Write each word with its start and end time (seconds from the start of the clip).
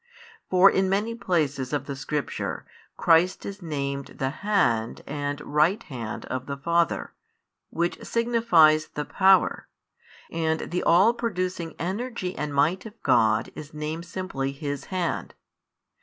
For 0.49 0.67
in 0.71 0.89
many 0.89 1.13
places 1.13 1.71
of 1.73 1.85
the 1.85 1.95
Scripture, 1.95 2.65
Christ 2.97 3.45
is 3.45 3.61
named 3.61 4.15
the 4.17 4.31
Hand 4.31 5.03
and 5.05 5.39
Right 5.41 5.83
Hand 5.83 6.25
of 6.25 6.47
the 6.47 6.57
Father, 6.57 7.13
which 7.69 8.03
signifies 8.03 8.87
the 8.95 9.05
Power; 9.05 9.67
and 10.31 10.71
the 10.71 10.81
all 10.81 11.13
producing 11.13 11.75
energy 11.77 12.35
and 12.35 12.51
might 12.51 12.83
of 12.87 12.99
God 13.03 13.51
is 13.53 13.75
named 13.75 14.05
simply 14.07 14.51
His 14.51 14.85
hand. 14.85 15.35